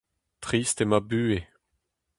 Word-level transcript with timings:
Trist 0.43 0.77
eo 0.83 0.87
ma 0.89 0.99
buhez. 1.09 1.45